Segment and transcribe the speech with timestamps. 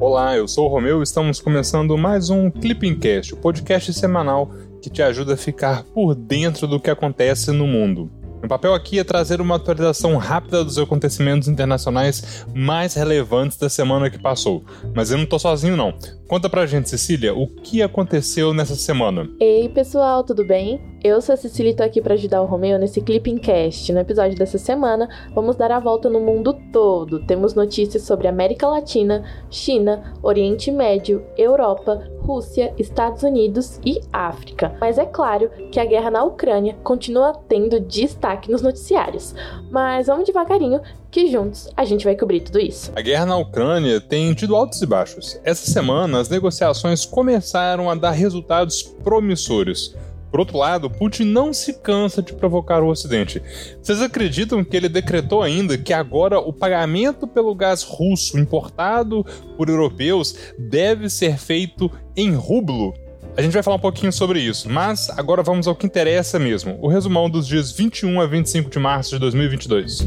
[0.00, 4.48] Olá, eu sou o Romeu e estamos começando mais um Clipping Cast, o podcast semanal
[4.80, 8.08] que te ajuda a ficar por dentro do que acontece no mundo.
[8.40, 14.08] Meu papel aqui é trazer uma atualização rápida dos acontecimentos internacionais mais relevantes da semana
[14.08, 14.62] que passou.
[14.94, 15.92] Mas eu não tô sozinho não.
[16.28, 19.28] Conta pra gente, Cecília, o que aconteceu nessa semana?
[19.40, 20.80] Ei, pessoal, tudo bem?
[21.02, 23.92] Eu sou a Cecília e tô aqui para ajudar o Romeu nesse Clipping Cast.
[23.92, 27.24] No episódio dessa semana, vamos dar a volta no mundo todo.
[27.26, 34.76] Temos notícias sobre América Latina, China, Oriente Médio, Europa, Rússia, Estados Unidos e África.
[34.78, 39.34] Mas é claro que a guerra na Ucrânia continua tendo destaque nos noticiários.
[39.70, 42.92] Mas vamos devagarinho que juntos a gente vai cobrir tudo isso.
[42.94, 45.40] A guerra na Ucrânia tem tido altos e baixos.
[45.42, 49.96] Essa semana as negociações começaram a dar resultados promissores.
[50.30, 53.42] Por outro lado, Putin não se cansa de provocar o Ocidente.
[53.82, 59.24] Vocês acreditam que ele decretou ainda que agora o pagamento pelo gás russo importado
[59.56, 62.92] por europeus deve ser feito em rublo?
[63.36, 66.76] A gente vai falar um pouquinho sobre isso, mas agora vamos ao que interessa mesmo:
[66.82, 70.06] o resumão dos dias 21 a 25 de março de 2022.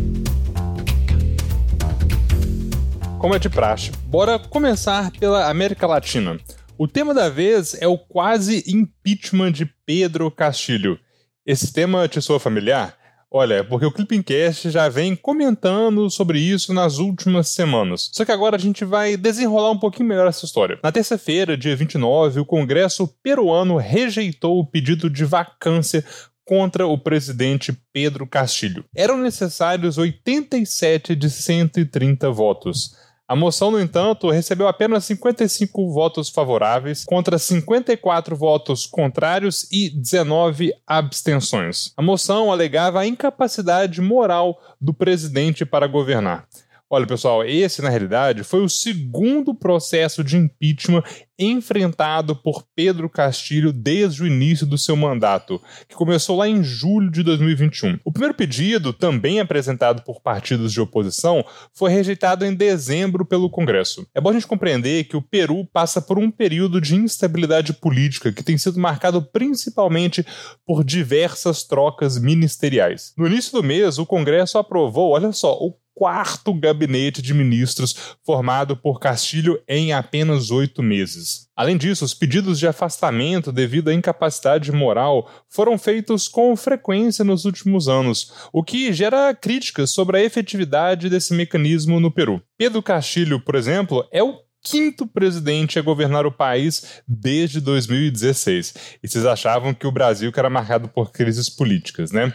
[3.17, 6.37] Como é de praxe, bora começar pela América Latina.
[6.81, 10.99] O tema da vez é o quase impeachment de Pedro Castilho.
[11.45, 12.97] Esse tema te soa familiar?
[13.29, 18.09] Olha, porque o Clippingcast já vem comentando sobre isso nas últimas semanas.
[18.11, 20.79] Só que agora a gente vai desenrolar um pouquinho melhor essa história.
[20.81, 26.03] Na terça-feira, dia 29, o Congresso peruano rejeitou o pedido de vacância
[26.43, 28.83] contra o presidente Pedro Castilho.
[28.95, 32.95] Eram necessários 87 de 130 votos.
[33.31, 40.73] A moção, no entanto, recebeu apenas 55 votos favoráveis contra 54 votos contrários e 19
[40.85, 41.93] abstenções.
[41.95, 46.45] A moção alegava a incapacidade moral do presidente para governar.
[46.93, 51.01] Olha, pessoal, esse na realidade foi o segundo processo de impeachment
[51.39, 57.09] enfrentado por Pedro Castilho desde o início do seu mandato, que começou lá em julho
[57.09, 57.97] de 2021.
[58.03, 64.05] O primeiro pedido, também apresentado por partidos de oposição, foi rejeitado em dezembro pelo Congresso.
[64.13, 68.33] É bom a gente compreender que o Peru passa por um período de instabilidade política
[68.33, 70.25] que tem sido marcado principalmente
[70.65, 73.13] por diversas trocas ministeriais.
[73.17, 78.75] No início do mês, o Congresso aprovou, olha só, o quarto gabinete de ministros formado
[78.75, 81.47] por Castilho em apenas oito meses.
[81.55, 87.45] Além disso, os pedidos de afastamento devido à incapacidade moral foram feitos com frequência nos
[87.45, 92.41] últimos anos, o que gera críticas sobre a efetividade desse mecanismo no Peru.
[92.57, 98.73] Pedro Castilho, por exemplo, é o quinto presidente a governar o país desde 2016.
[99.03, 102.31] E vocês achavam que o Brasil era marcado por crises políticas, né?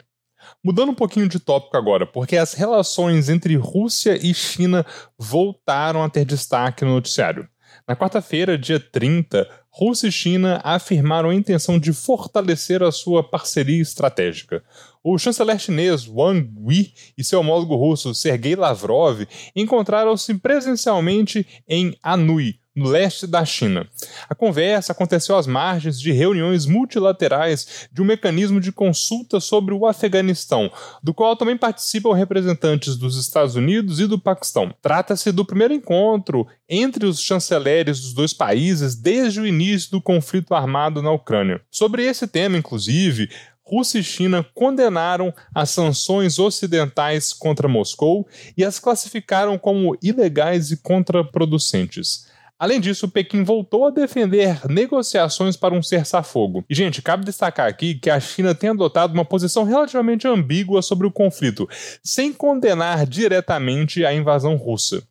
[0.63, 4.85] Mudando um pouquinho de tópico agora, porque as relações entre Rússia e China
[5.19, 7.49] voltaram a ter destaque no noticiário.
[7.87, 13.81] Na quarta-feira, dia 30, Rússia e China afirmaram a intenção de fortalecer a sua parceria
[13.81, 14.65] estratégica.
[15.05, 19.25] O chanceler chinês Wang Yi e seu homólogo russo Sergei Lavrov
[19.55, 23.89] encontraram-se presencialmente em Anhui, no leste da China.
[24.29, 29.87] A conversa aconteceu às margens de reuniões multilaterais de um mecanismo de consulta sobre o
[29.87, 30.71] Afeganistão,
[31.03, 34.75] do qual também participam representantes dos Estados Unidos e do Paquistão.
[34.83, 40.55] Trata-se do primeiro encontro entre os chanceleres dos dois países desde o início do conflito
[40.55, 41.63] armado na Ucrânia.
[41.71, 43.31] Sobre esse tema, inclusive,
[43.69, 48.27] Rússia e China condenaram as sanções ocidentais contra Moscou
[48.57, 52.27] e as classificaram como ilegais e contraproducentes.
[52.59, 56.65] Além disso, Pequim voltou a defender negociações para um cessar-fogo.
[56.71, 61.07] E, gente, cabe destacar aqui que a China tem adotado uma posição relativamente ambígua sobre
[61.07, 61.69] o conflito,
[62.03, 65.03] sem condenar diretamente a invasão russa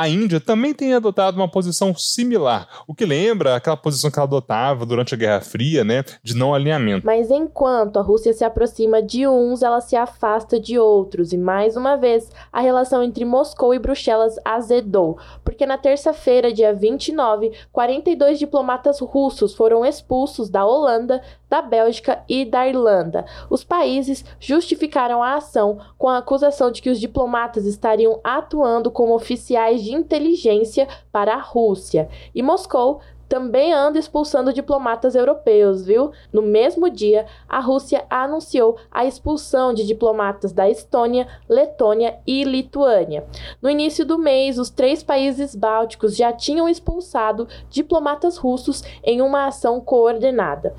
[0.00, 4.26] a Índia também tem adotado uma posição similar, o que lembra aquela posição que ela
[4.26, 7.04] adotava durante a Guerra Fria, né, de não alinhamento.
[7.04, 11.76] Mas enquanto a Rússia se aproxima de uns, ela se afasta de outros, e mais
[11.76, 18.38] uma vez a relação entre Moscou e Bruxelas azedou, porque na terça-feira, dia 29, 42
[18.38, 21.20] diplomatas russos foram expulsos da Holanda,
[21.50, 23.26] da Bélgica e da Irlanda.
[23.50, 29.14] Os países justificaram a ação com a acusação de que os diplomatas estariam atuando como
[29.14, 32.08] oficiais de inteligência para a Rússia.
[32.34, 33.00] E Moscou
[33.30, 36.10] também anda expulsando diplomatas europeus, viu?
[36.32, 43.24] No mesmo dia, a Rússia anunciou a expulsão de diplomatas da Estônia, Letônia e Lituânia.
[43.62, 49.46] No início do mês, os três países bálticos já tinham expulsado diplomatas russos em uma
[49.46, 50.74] ação coordenada.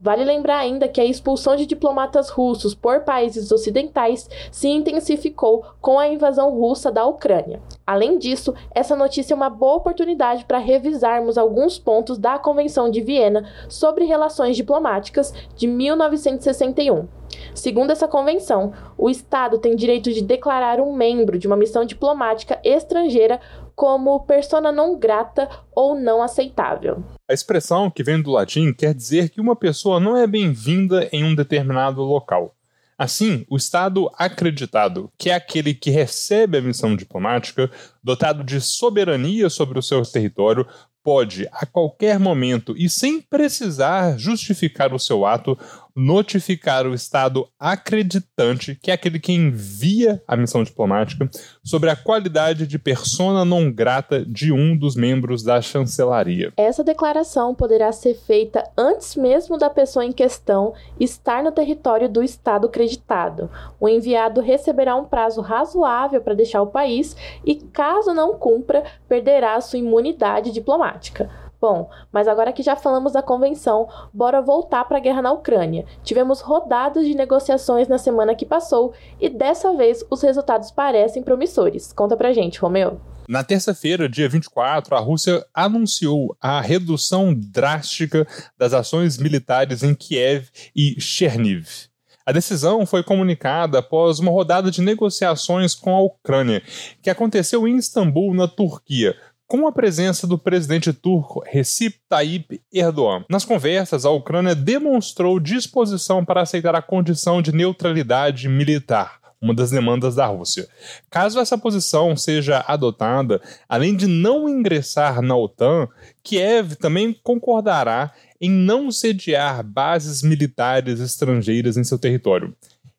[0.00, 5.98] Vale lembrar ainda que a expulsão de diplomatas russos por países ocidentais se intensificou com
[5.98, 7.62] a invasão russa da Ucrânia.
[7.86, 13.00] Além disso, essa notícia é uma boa oportunidade para revisarmos alguns pontos da Convenção de
[13.00, 17.08] Viena sobre Relações Diplomáticas de 1961.
[17.54, 22.60] Segundo essa convenção, o Estado tem direito de declarar um membro de uma missão diplomática
[22.62, 23.40] estrangeira
[23.74, 27.02] como persona não grata ou não aceitável.
[27.28, 31.24] A expressão, que vem do latim, quer dizer que uma pessoa não é bem-vinda em
[31.24, 32.54] um determinado local.
[32.96, 37.68] Assim, o Estado acreditado, que é aquele que recebe a missão diplomática,
[38.00, 40.64] dotado de soberania sobre o seu território,
[41.02, 45.58] pode, a qualquer momento e sem precisar justificar o seu ato,
[45.96, 51.28] notificar o Estado acreditante, que é aquele que envia a missão diplomática,
[51.64, 56.52] sobre a qualidade de persona non grata de um dos membros da chancelaria.
[56.56, 62.22] Essa declaração poderá ser feita antes mesmo da pessoa em questão estar no território do
[62.22, 63.50] Estado acreditado.
[63.80, 69.58] O enviado receberá um prazo razoável para deixar o país e, caso não cumpra, perderá
[69.60, 71.45] sua imunidade diplomática.
[71.60, 75.86] Bom, mas agora que já falamos da convenção, bora voltar para a guerra na Ucrânia.
[76.02, 81.92] Tivemos rodadas de negociações na semana que passou e dessa vez os resultados parecem promissores.
[81.92, 83.00] Conta pra gente, Romeu.
[83.28, 88.26] Na terça-feira, dia 24, a Rússia anunciou a redução drástica
[88.56, 91.88] das ações militares em Kiev e Cherniv.
[92.24, 96.62] A decisão foi comunicada após uma rodada de negociações com a Ucrânia,
[97.00, 99.16] que aconteceu em Istambul, na Turquia,
[99.46, 103.24] com a presença do presidente turco Recep Tayyip Erdogan.
[103.30, 109.70] Nas conversas, a Ucrânia demonstrou disposição para aceitar a condição de neutralidade militar uma das
[109.70, 110.66] demandas da Rússia.
[111.10, 115.88] Caso essa posição seja adotada, além de não ingressar na OTAN,
[116.22, 122.54] Kiev também concordará em não sediar bases militares estrangeiras em seu território.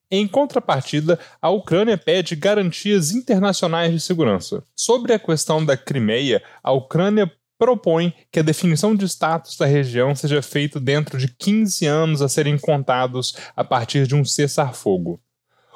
[0.10, 4.64] Em contrapartida, a Ucrânia pede garantias internacionais de segurança.
[4.74, 10.16] Sobre a questão da Crimeia, a Ucrânia propõe que a definição de status da região
[10.16, 15.20] seja feita dentro de 15 anos a serem contados a partir de um cessar-fogo.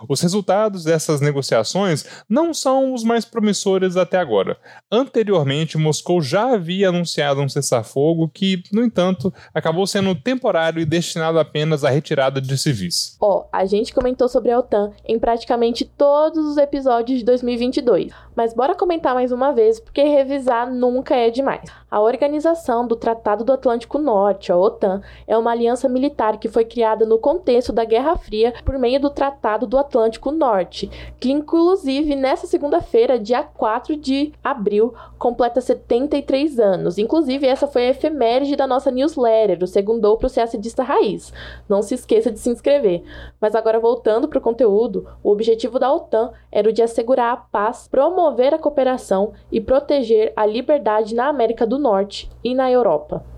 [0.07, 4.57] Os resultados dessas negociações não são os mais promissores até agora.
[4.91, 11.39] Anteriormente, Moscou já havia anunciado um cessar-fogo que, no entanto, acabou sendo temporário e destinado
[11.39, 13.17] apenas à retirada de civis.
[13.21, 18.11] Ó, oh, a gente comentou sobre a OTAN em praticamente todos os episódios de 2022,
[18.35, 21.69] mas bora comentar mais uma vez porque revisar nunca é demais.
[21.89, 26.65] A organização do Tratado do Atlântico Norte, a OTAN, é uma aliança militar que foi
[26.65, 30.89] criada no contexto da Guerra Fria por meio do Tratado do Atlântico Atlântico Norte,
[31.19, 36.97] que inclusive nessa segunda-feira, dia 4 de abril, completa 73 anos.
[36.97, 41.33] Inclusive, essa foi a efeméride da nossa newsletter, o Segundou para o CACDista Raiz.
[41.67, 43.03] Não se esqueça de se inscrever.
[43.39, 47.37] Mas agora voltando para o conteúdo, o objetivo da OTAN era o de assegurar a
[47.37, 53.30] paz, promover a cooperação e proteger a liberdade na América do Norte e na Europa.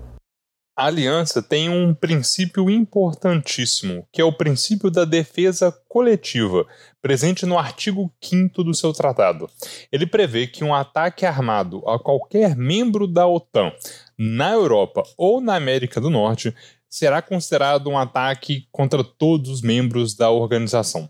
[0.76, 6.66] A aliança tem um princípio importantíssimo, que é o princípio da defesa coletiva,
[7.00, 9.48] presente no artigo 5 do seu tratado.
[9.92, 13.72] Ele prevê que um ataque armado a qualquer membro da OTAN
[14.18, 16.52] na Europa ou na América do Norte
[16.90, 21.08] será considerado um ataque contra todos os membros da organização.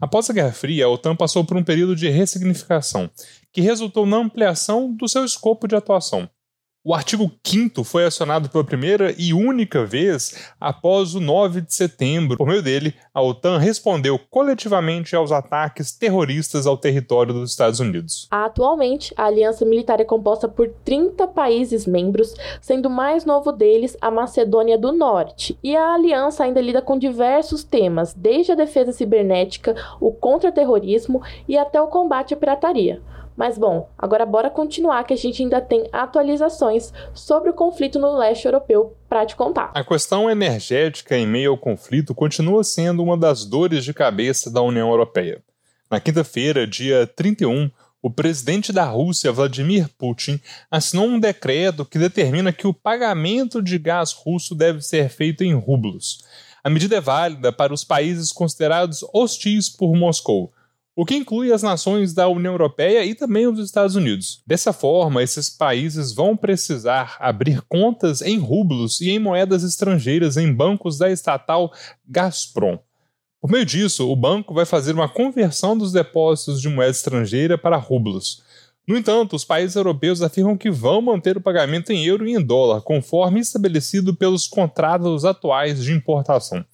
[0.00, 3.08] Após a Guerra Fria, a OTAN passou por um período de ressignificação,
[3.52, 6.28] que resultou na ampliação do seu escopo de atuação.
[6.86, 12.36] O artigo 5 foi acionado pela primeira e única vez após o 9 de setembro.
[12.36, 18.28] Por meio dele, a OTAN respondeu coletivamente aos ataques terroristas ao território dos Estados Unidos.
[18.30, 23.96] Atualmente, a aliança militar é composta por 30 países membros, sendo o mais novo deles
[23.98, 25.58] a Macedônia do Norte.
[25.64, 31.56] E a aliança ainda lida com diversos temas, desde a defesa cibernética, o contra-terrorismo e
[31.56, 33.00] até o combate à pirataria.
[33.36, 38.16] Mas bom, agora bora continuar que a gente ainda tem atualizações sobre o conflito no
[38.16, 39.72] leste europeu para te contar.
[39.74, 44.62] A questão energética em meio ao conflito continua sendo uma das dores de cabeça da
[44.62, 45.42] União Europeia.
[45.90, 50.38] Na quinta-feira, dia 31, o presidente da Rússia, Vladimir Putin,
[50.70, 55.54] assinou um decreto que determina que o pagamento de gás russo deve ser feito em
[55.54, 56.22] rublos.
[56.62, 60.52] A medida é válida para os países considerados hostis por Moscou,
[60.96, 64.42] o que inclui as nações da União Europeia e também os Estados Unidos.
[64.46, 70.52] Dessa forma, esses países vão precisar abrir contas em rublos e em moedas estrangeiras em
[70.52, 71.72] bancos da estatal
[72.06, 72.78] Gazprom.
[73.40, 77.76] Por meio disso, o banco vai fazer uma conversão dos depósitos de moeda estrangeira para
[77.76, 78.42] rublos.
[78.86, 82.40] No entanto, os países europeus afirmam que vão manter o pagamento em euro e em
[82.40, 86.64] dólar, conforme estabelecido pelos contratos atuais de importação.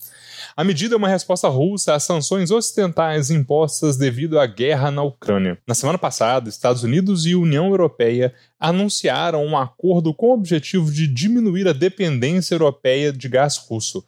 [0.56, 5.58] A medida é uma resposta russa às sanções ocidentais impostas devido à guerra na Ucrânia.
[5.66, 11.06] Na semana passada, Estados Unidos e União Europeia anunciaram um acordo com o objetivo de
[11.06, 14.04] diminuir a dependência europeia de gás russo.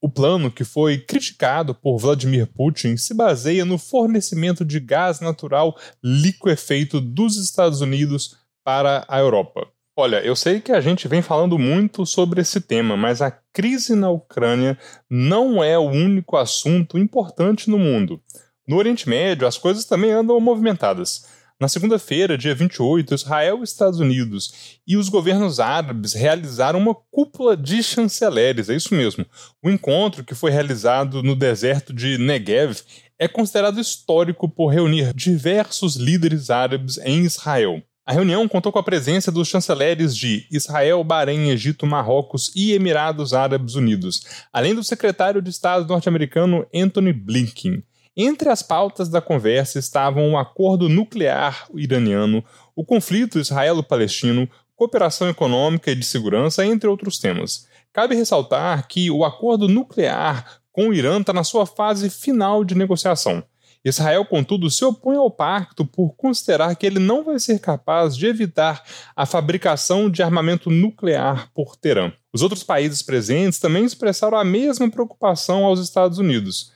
[0.00, 5.78] O plano, que foi criticado por Vladimir Putin, se baseia no fornecimento de gás natural
[6.02, 9.66] liquefeito dos Estados Unidos para a Europa.
[9.96, 13.94] Olha, eu sei que a gente vem falando muito sobre esse tema, mas a crise
[13.94, 14.76] na Ucrânia
[15.08, 18.20] não é o único assunto importante no mundo.
[18.66, 21.26] No Oriente Médio, as coisas também andam movimentadas.
[21.60, 27.80] Na segunda-feira, dia 28, Israel, Estados Unidos e os governos árabes realizaram uma cúpula de
[27.80, 29.24] chanceleres, é isso mesmo.
[29.62, 32.80] O encontro, que foi realizado no deserto de Negev,
[33.16, 37.80] é considerado histórico por reunir diversos líderes árabes em Israel.
[38.06, 43.32] A reunião contou com a presença dos chanceleres de Israel, Bahrein, Egito, Marrocos e Emirados
[43.32, 47.82] Árabes Unidos, além do secretário de Estado norte-americano Anthony Blinken.
[48.14, 52.44] Entre as pautas da conversa estavam o acordo nuclear iraniano,
[52.76, 54.46] o conflito israelo-palestino,
[54.76, 57.66] cooperação econômica e de segurança, entre outros temas.
[57.90, 62.74] Cabe ressaltar que o acordo nuclear com o Irã está na sua fase final de
[62.74, 63.42] negociação.
[63.84, 68.26] Israel, contudo, se opõe ao pacto por considerar que ele não vai ser capaz de
[68.26, 68.82] evitar
[69.14, 72.10] a fabricação de armamento nuclear por Teherã.
[72.32, 76.72] Os outros países presentes também expressaram a mesma preocupação aos Estados Unidos.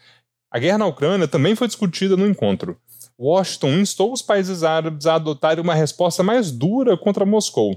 [0.51, 2.79] A guerra na Ucrânia também foi discutida no encontro.
[3.19, 7.75] Washington instou os países árabes a adotarem uma resposta mais dura contra Moscou.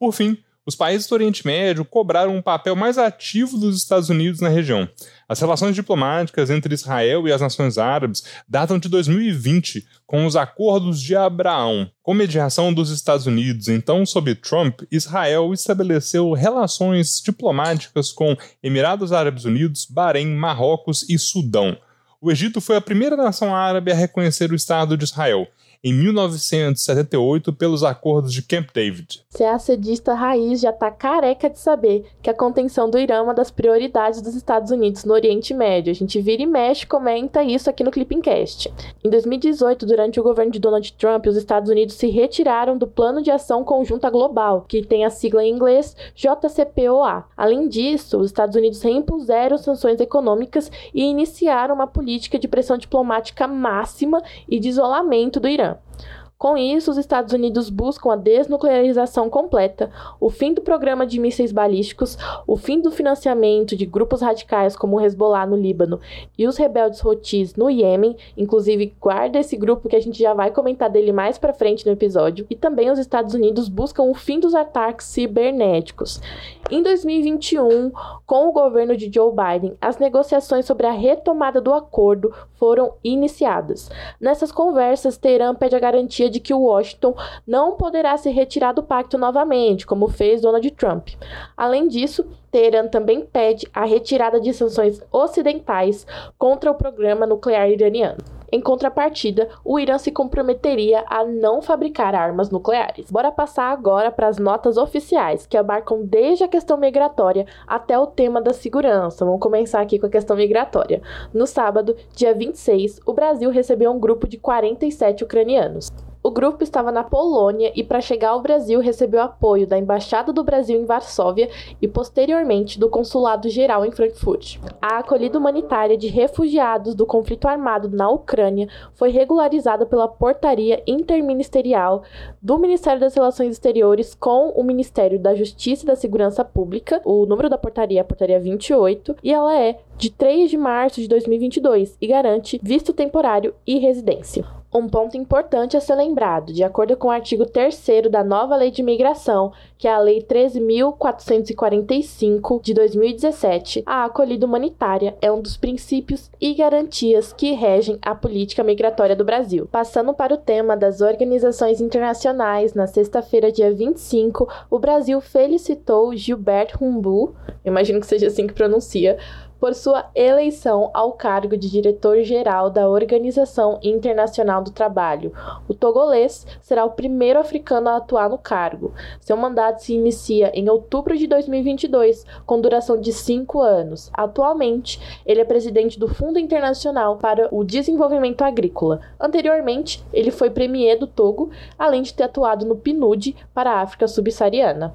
[0.00, 4.40] Por fim, os países do Oriente Médio cobraram um papel mais ativo dos Estados Unidos
[4.40, 4.88] na região.
[5.28, 11.00] As relações diplomáticas entre Israel e as nações árabes datam de 2020, com os Acordos
[11.00, 11.90] de Abraão.
[12.00, 19.44] Com mediação dos Estados Unidos, então sob Trump, Israel estabeleceu relações diplomáticas com Emirados Árabes
[19.44, 21.76] Unidos, Bahrein, Marrocos e Sudão.
[22.20, 25.48] O Egito foi a primeira nação árabe a reconhecer o Estado de Israel,
[25.84, 29.24] em 1978 pelos acordos de Camp David.
[29.30, 33.20] Se a sedista raiz já está careca de saber que a contenção do Irã é
[33.20, 35.90] uma das prioridades dos Estados Unidos no Oriente Médio.
[35.90, 38.72] A gente vira e mexe comenta isso aqui no Clippingcast.
[39.02, 43.20] Em 2018, durante o governo de Donald Trump, os Estados Unidos se retiraram do Plano
[43.20, 47.24] de Ação Conjunta Global, que tem a sigla em inglês JCPOA.
[47.36, 53.48] Além disso, os Estados Unidos reimpuseram sanções econômicas e iniciaram uma política de pressão diplomática
[53.48, 55.71] máxima e de isolamento do Irã.
[55.72, 56.21] 嗯。
[56.42, 62.18] Com isso, os Estados Unidos buscam a desnuclearização completa, o fim do programa de mísseis balísticos,
[62.48, 66.00] o fim do financiamento de grupos radicais como o Hezbollah no Líbano
[66.36, 70.50] e os rebeldes Houthis no Iêmen, inclusive guarda esse grupo que a gente já vai
[70.50, 74.40] comentar dele mais para frente no episódio, e também os Estados Unidos buscam o fim
[74.40, 76.20] dos ataques cibernéticos.
[76.68, 77.92] Em 2021,
[78.26, 83.88] com o governo de Joe Biden, as negociações sobre a retomada do acordo foram iniciadas.
[84.20, 87.14] Nessas conversas, Teherã pede a garantia de que Washington
[87.46, 91.10] não poderá se retirar do pacto novamente, como fez Donald Trump.
[91.56, 98.18] Além disso, Teherã também pede a retirada de sanções ocidentais contra o programa nuclear iraniano.
[98.54, 103.10] Em contrapartida, o Irã se comprometeria a não fabricar armas nucleares.
[103.10, 108.06] Bora passar agora para as notas oficiais, que abarcam desde a questão migratória até o
[108.06, 109.24] tema da segurança.
[109.24, 111.00] Vamos começar aqui com a questão migratória.
[111.32, 115.88] No sábado, dia 26, o Brasil recebeu um grupo de 47 ucranianos.
[116.24, 120.44] O grupo estava na Polônia e, para chegar ao Brasil, recebeu apoio da Embaixada do
[120.44, 121.50] Brasil em Varsóvia
[121.80, 124.58] e, posteriormente, do Consulado Geral em Frankfurt.
[124.80, 132.04] A acolhida humanitária de refugiados do conflito armado na Ucrânia foi regularizada pela portaria interministerial
[132.40, 137.00] do Ministério das Relações Exteriores com o Ministério da Justiça e da Segurança Pública.
[137.04, 141.00] O número da portaria é a portaria 28 e ela é de 3 de março
[141.00, 144.61] de 2022 e garante visto temporário e residência.
[144.74, 147.78] Um ponto importante a ser lembrado, de acordo com o artigo 3
[148.10, 155.14] da nova Lei de Imigração, que é a Lei 13.445 de 2017, a acolhida humanitária
[155.20, 159.68] é um dos princípios e garantias que regem a política migratória do Brasil.
[159.70, 166.78] Passando para o tema das organizações internacionais, na sexta-feira, dia 25, o Brasil felicitou Gilbert
[166.80, 169.18] Humbu, imagino que seja assim que pronuncia,
[169.62, 175.32] por sua eleição ao cargo de diretor-geral da Organização Internacional do Trabalho.
[175.68, 178.92] O togolês será o primeiro africano a atuar no cargo.
[179.20, 184.10] Seu mandato se inicia em outubro de 2022, com duração de cinco anos.
[184.12, 189.00] Atualmente, ele é presidente do Fundo Internacional para o Desenvolvimento Agrícola.
[189.20, 194.08] Anteriormente, ele foi premier do Togo, além de ter atuado no PNUD para a África
[194.08, 194.92] Subsaariana.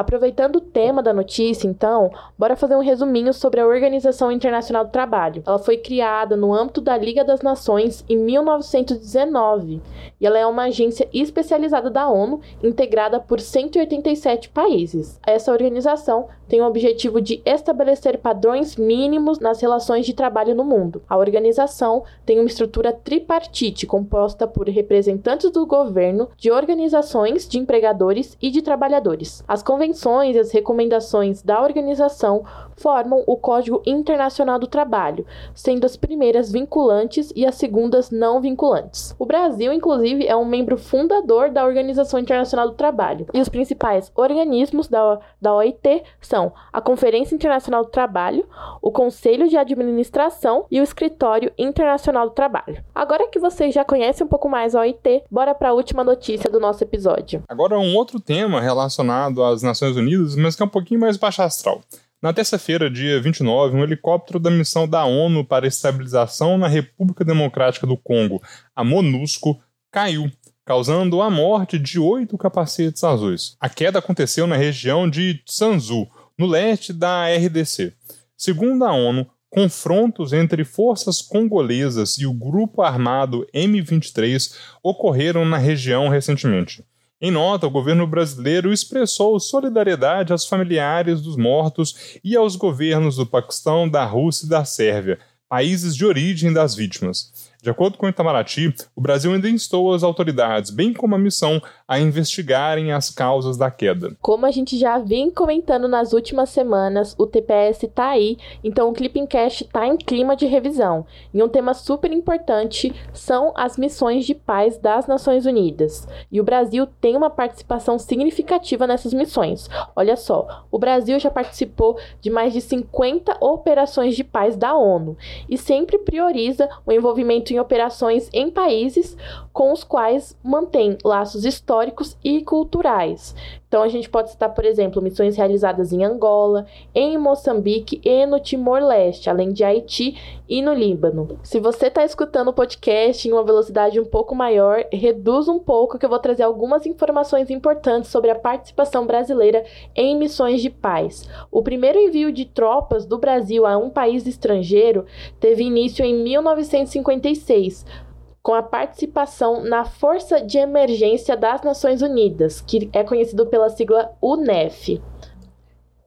[0.00, 4.90] Aproveitando o tema da notícia, então, bora fazer um resuminho sobre a Organização Internacional do
[4.90, 5.42] Trabalho.
[5.46, 9.82] Ela foi criada no âmbito da Liga das Nações em 1919
[10.18, 15.20] e ela é uma agência especializada da ONU, integrada por 187 países.
[15.26, 21.02] Essa organização tem o objetivo de estabelecer padrões mínimos nas relações de trabalho no mundo.
[21.08, 28.36] A organização tem uma estrutura tripartite composta por representantes do governo, de organizações de empregadores
[28.40, 29.44] e de trabalhadores.
[29.46, 32.44] As convenções e as recomendações da organização
[32.80, 39.14] formam o Código Internacional do Trabalho, sendo as primeiras vinculantes e as segundas não vinculantes.
[39.18, 43.26] O Brasil, inclusive, é um membro fundador da Organização Internacional do Trabalho.
[43.34, 48.46] E os principais organismos da, da OIT são a Conferência Internacional do Trabalho,
[48.80, 52.82] o Conselho de Administração e o Escritório Internacional do Trabalho.
[52.94, 56.50] Agora que vocês já conhecem um pouco mais a OIT, bora para a última notícia
[56.50, 57.42] do nosso episódio.
[57.46, 61.42] Agora um outro tema relacionado às Nações Unidas, mas que é um pouquinho mais baixo
[61.42, 61.82] astral.
[62.20, 67.86] Na terça-feira, dia 29, um helicóptero da missão da ONU para Estabilização na República Democrática
[67.86, 68.42] do Congo,
[68.76, 69.58] a MONUSCO,
[69.90, 70.30] caiu,
[70.66, 73.56] causando a morte de oito capacetes azuis.
[73.58, 77.94] A queda aconteceu na região de Tsanzu, no leste da RDC.
[78.36, 86.08] Segundo a ONU, confrontos entre forças congolesas e o grupo armado M23 ocorreram na região
[86.08, 86.84] recentemente.
[87.22, 93.26] Em nota, o governo brasileiro expressou solidariedade aos familiares dos mortos e aos governos do
[93.26, 97.50] Paquistão, da Rússia e da Sérvia, países de origem das vítimas.
[97.62, 101.60] De acordo com o Itamaraty, o Brasil ainda instou as autoridades, bem como a missão,
[101.90, 104.16] a investigarem as causas da queda.
[104.22, 108.92] Como a gente já vem comentando nas últimas semanas, o TPS tá aí, então o
[108.92, 111.04] Clipping Cash tá em clima de revisão.
[111.34, 116.06] E um tema super importante são as missões de paz das Nações Unidas.
[116.30, 119.68] E o Brasil tem uma participação significativa nessas missões.
[119.96, 125.16] Olha só, o Brasil já participou de mais de 50 operações de paz da ONU
[125.48, 129.16] e sempre prioriza o envolvimento em operações em países
[129.52, 131.79] com os quais mantém laços históricos
[132.22, 133.34] e culturais.
[133.70, 138.40] Então a gente pode citar, por exemplo, missões realizadas em Angola, em Moçambique e no
[138.40, 140.16] Timor-Leste, além de Haiti
[140.48, 141.38] e no Líbano.
[141.44, 145.98] Se você está escutando o podcast em uma velocidade um pouco maior, reduz um pouco
[145.98, 151.28] que eu vou trazer algumas informações importantes sobre a participação brasileira em missões de paz.
[151.48, 155.06] O primeiro envio de tropas do Brasil a um país estrangeiro
[155.38, 158.09] teve início em 1956
[158.42, 164.12] com a participação na Força de Emergência das Nações Unidas, que é conhecido pela sigla
[164.22, 165.00] UNEF.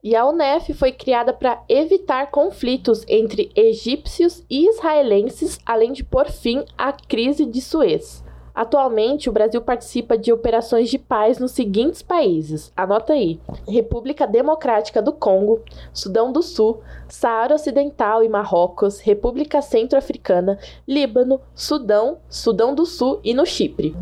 [0.04, 6.30] E a UNEF foi criada para evitar conflitos entre egípcios e israelenses, além de pôr
[6.30, 8.24] fim à crise de Suez.
[8.54, 12.72] Atualmente, o Brasil participa de operações de paz nos seguintes países.
[12.78, 15.62] Anota aí: República Democrática do Congo,
[15.92, 23.34] Sudão do Sul, Saara Ocidental e Marrocos, República Centro-Africana, Líbano, Sudão, Sudão do Sul e
[23.34, 23.96] no Chipre.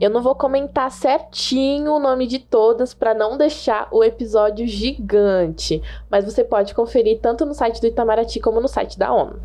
[0.00, 5.82] Eu não vou comentar certinho o nome de todas para não deixar o episódio gigante,
[6.08, 9.38] mas você pode conferir tanto no site do Itamaraty como no site da ONU.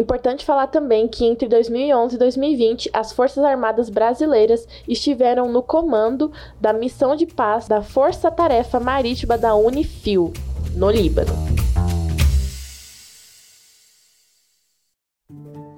[0.00, 6.32] Importante falar também que entre 2011 e 2020, as Forças Armadas Brasileiras estiveram no comando
[6.58, 10.32] da missão de paz da Força Tarefa Marítima da Unifil,
[10.74, 11.34] no Líbano.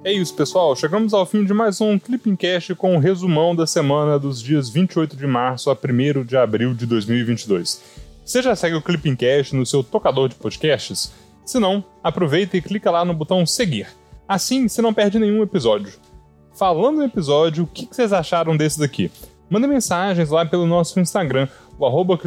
[0.05, 0.73] É isso, pessoal.
[0.73, 4.41] Chegamos ao fim de mais um Clipping Cast com o um resumão da semana dos
[4.41, 7.81] dias 28 de março a 1 de abril de 2022.
[8.23, 11.11] Você já segue o Clipping Cast no seu tocador de podcasts?
[11.45, 13.87] Se não, aproveita e clica lá no botão seguir.
[14.27, 15.93] Assim, você não perde nenhum episódio.
[16.55, 19.11] Falando no episódio, o que vocês acharam desse daqui?
[19.49, 22.19] Manda mensagens lá pelo nosso Instagram, o arroba.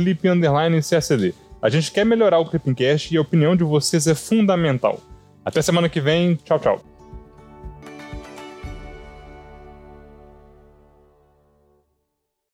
[1.63, 5.01] A gente quer melhorar o Clippingcast e a opinião de vocês é fundamental.
[5.45, 6.96] Até semana que vem, tchau, tchau.